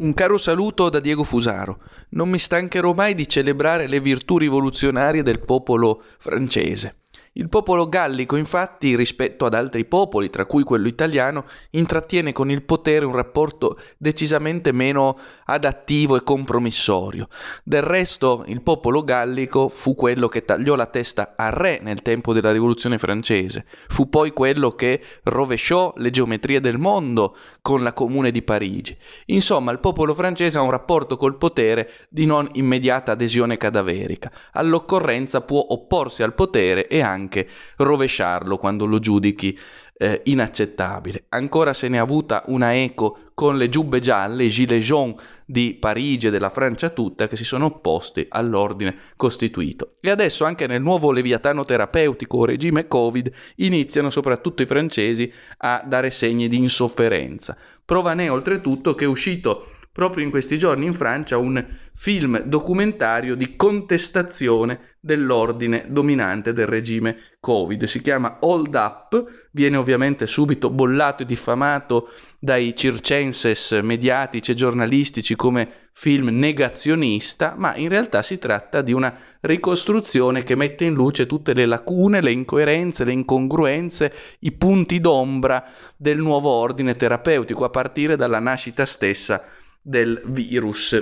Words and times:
Un 0.00 0.14
caro 0.14 0.38
saluto 0.38 0.90
da 0.90 1.00
Diego 1.00 1.24
Fusaro. 1.24 1.80
Non 2.10 2.28
mi 2.28 2.38
stancherò 2.38 2.92
mai 2.92 3.14
di 3.14 3.26
celebrare 3.26 3.88
le 3.88 3.98
virtù 3.98 4.38
rivoluzionarie 4.38 5.24
del 5.24 5.40
popolo 5.40 6.04
francese. 6.18 6.98
Il 7.34 7.48
popolo 7.48 7.88
gallico, 7.88 8.36
infatti, 8.36 8.96
rispetto 8.96 9.46
ad 9.46 9.54
altri 9.54 9.84
popoli, 9.84 10.30
tra 10.30 10.46
cui 10.46 10.64
quello 10.64 10.88
italiano, 10.88 11.44
intrattiene 11.70 12.32
con 12.32 12.50
il 12.50 12.64
potere 12.64 13.04
un 13.04 13.12
rapporto 13.12 13.78
decisamente 13.96 14.72
meno 14.72 15.16
adattivo 15.44 16.16
e 16.16 16.22
compromissorio. 16.22 17.28
Del 17.62 17.82
resto, 17.82 18.44
il 18.46 18.62
popolo 18.62 19.04
gallico 19.04 19.68
fu 19.68 19.94
quello 19.94 20.26
che 20.28 20.44
tagliò 20.44 20.74
la 20.74 20.86
testa 20.86 21.34
al 21.36 21.52
re 21.52 21.78
nel 21.82 22.02
tempo 22.02 22.32
della 22.32 22.50
rivoluzione 22.50 22.98
francese, 22.98 23.66
fu 23.86 24.08
poi 24.08 24.32
quello 24.32 24.72
che 24.72 25.00
rovesciò 25.24 25.92
le 25.96 26.10
geometrie 26.10 26.60
del 26.60 26.78
mondo 26.78 27.36
con 27.62 27.82
la 27.82 27.92
Comune 27.92 28.30
di 28.30 28.42
Parigi. 28.42 28.96
Insomma, 29.26 29.70
il 29.70 29.78
popolo 29.78 30.14
francese 30.14 30.58
ha 30.58 30.62
un 30.62 30.70
rapporto 30.70 31.16
col 31.16 31.36
potere 31.36 31.90
di 32.08 32.26
non 32.26 32.48
immediata 32.54 33.12
adesione 33.12 33.56
cadaverica. 33.56 34.30
All'occorrenza 34.52 35.42
può 35.42 35.64
opporsi 35.68 36.22
al 36.22 36.34
potere 36.34 36.88
e 36.88 37.00
anche 37.00 37.17
anche 37.18 37.48
rovesciarlo 37.76 38.56
quando 38.56 38.86
lo 38.86 38.98
giudichi 38.98 39.58
eh, 39.98 40.22
inaccettabile. 40.24 41.24
Ancora 41.30 41.74
se 41.74 41.88
ne 41.88 41.96
è 41.96 42.00
avuta 42.00 42.44
una 42.46 42.74
eco 42.74 43.18
con 43.34 43.56
le 43.56 43.68
giubbe 43.68 44.00
gialle, 44.00 44.44
i 44.44 44.48
gilets 44.48 44.86
jaunes 44.86 45.20
di 45.44 45.74
Parigi 45.74 46.28
e 46.28 46.30
della 46.30 46.50
Francia 46.50 46.90
tutta 46.90 47.26
che 47.26 47.36
si 47.36 47.44
sono 47.44 47.66
opposti 47.66 48.26
all'ordine 48.28 48.96
costituito. 49.16 49.92
E 50.00 50.10
adesso 50.10 50.44
anche 50.44 50.66
nel 50.66 50.82
nuovo 50.82 51.10
leviatano 51.10 51.64
terapeutico 51.64 52.44
regime 52.44 52.86
Covid 52.86 53.30
iniziano 53.56 54.10
soprattutto 54.10 54.62
i 54.62 54.66
francesi 54.66 55.30
a 55.58 55.82
dare 55.84 56.10
segni 56.10 56.48
di 56.48 56.56
insofferenza. 56.56 57.56
Prova 57.84 58.14
ne 58.14 58.28
oltretutto 58.28 58.94
che 58.94 59.04
è 59.04 59.08
uscito 59.08 59.66
proprio 59.98 60.22
in 60.24 60.30
questi 60.30 60.58
giorni 60.58 60.86
in 60.86 60.94
Francia 60.94 61.38
un 61.38 61.66
film 61.92 62.40
documentario 62.44 63.34
di 63.34 63.56
contestazione 63.56 64.94
dell'ordine 65.00 65.86
dominante 65.88 66.52
del 66.52 66.68
regime 66.68 67.18
Covid. 67.40 67.82
Si 67.82 68.00
chiama 68.00 68.36
Hold 68.42 68.74
Up, 68.74 69.48
viene 69.50 69.76
ovviamente 69.76 70.28
subito 70.28 70.70
bollato 70.70 71.24
e 71.24 71.26
diffamato 71.26 72.10
dai 72.38 72.76
circenses 72.76 73.72
mediatici 73.82 74.52
e 74.52 74.54
giornalistici 74.54 75.34
come 75.34 75.88
film 75.90 76.28
negazionista, 76.28 77.56
ma 77.58 77.74
in 77.74 77.88
realtà 77.88 78.22
si 78.22 78.38
tratta 78.38 78.82
di 78.82 78.92
una 78.92 79.12
ricostruzione 79.40 80.44
che 80.44 80.54
mette 80.54 80.84
in 80.84 80.94
luce 80.94 81.26
tutte 81.26 81.54
le 81.54 81.66
lacune, 81.66 82.22
le 82.22 82.30
incoerenze, 82.30 83.02
le 83.02 83.10
incongruenze, 83.10 84.12
i 84.40 84.52
punti 84.52 85.00
d'ombra 85.00 85.64
del 85.96 86.18
nuovo 86.18 86.50
ordine 86.50 86.94
terapeutico, 86.94 87.64
a 87.64 87.70
partire 87.70 88.14
dalla 88.14 88.38
nascita 88.38 88.86
stessa 88.86 89.42
del 89.82 90.20
virus. 90.26 90.96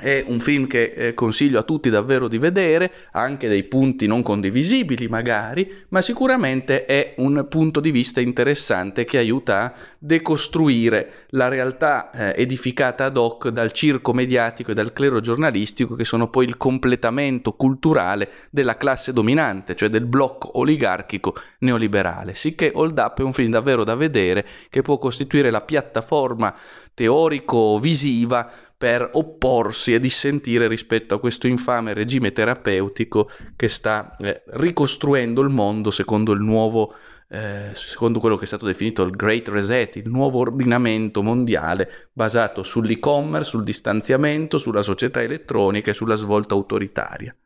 È 0.00 0.24
un 0.26 0.40
film 0.40 0.66
che 0.66 0.92
eh, 0.96 1.14
consiglio 1.14 1.58
a 1.58 1.62
tutti 1.62 1.90
davvero 1.90 2.26
di 2.26 2.38
vedere, 2.38 2.90
anche 3.12 3.48
dei 3.48 3.64
punti 3.64 4.06
non 4.06 4.22
condivisibili 4.22 5.08
magari, 5.08 5.70
ma 5.88 6.00
sicuramente 6.00 6.86
è 6.86 7.14
un 7.18 7.46
punto 7.48 7.80
di 7.80 7.90
vista 7.90 8.20
interessante 8.20 9.04
che 9.04 9.18
aiuta 9.18 9.64
a 9.64 9.72
decostruire 9.98 11.26
la 11.30 11.48
realtà 11.48 12.10
eh, 12.10 12.40
edificata 12.40 13.04
ad 13.04 13.16
hoc 13.16 13.48
dal 13.48 13.72
circo 13.72 14.12
mediatico 14.12 14.70
e 14.70 14.74
dal 14.74 14.92
clero 14.92 15.20
giornalistico 15.20 15.94
che 15.94 16.04
sono 16.04 16.28
poi 16.30 16.46
il 16.46 16.56
completamento 16.56 17.52
culturale 17.52 18.30
della 18.50 18.76
classe 18.76 19.12
dominante, 19.12 19.76
cioè 19.76 19.90
del 19.90 20.06
blocco 20.06 20.58
oligarchico 20.58 21.34
neoliberale. 21.58 22.34
Sicché 22.34 22.70
Hold 22.74 22.98
Up 22.98 23.20
è 23.20 23.22
un 23.22 23.34
film 23.34 23.50
davvero 23.50 23.84
da 23.84 23.94
vedere 23.94 24.46
che 24.70 24.80
può 24.80 24.96
costituire 24.96 25.50
la 25.50 25.60
piattaforma 25.60 26.54
teorico-visiva 26.94 28.50
per 28.80 29.10
opporsi 29.12 29.92
e 29.92 29.98
dissentire 29.98 30.66
rispetto 30.66 31.14
a 31.14 31.20
questo 31.20 31.46
infame 31.46 31.92
regime 31.92 32.32
terapeutico 32.32 33.28
che 33.54 33.68
sta 33.68 34.16
eh, 34.16 34.42
ricostruendo 34.52 35.42
il 35.42 35.50
mondo 35.50 35.90
secondo 35.90 36.32
il 36.32 36.40
nuovo 36.40 36.94
eh, 37.28 37.72
secondo 37.74 38.20
quello 38.20 38.38
che 38.38 38.44
è 38.44 38.46
stato 38.46 38.64
definito 38.64 39.02
il 39.02 39.10
Great 39.10 39.48
Reset, 39.48 39.96
il 39.96 40.08
nuovo 40.08 40.38
ordinamento 40.38 41.22
mondiale 41.22 42.08
basato 42.10 42.62
sull'e-commerce, 42.62 43.50
sul 43.50 43.64
distanziamento, 43.64 44.56
sulla 44.56 44.80
società 44.80 45.20
elettronica 45.20 45.90
e 45.90 45.94
sulla 45.94 46.16
svolta 46.16 46.54
autoritaria. 46.54 47.36